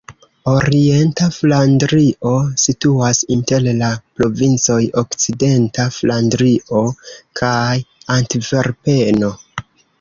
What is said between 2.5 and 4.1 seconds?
situas inter la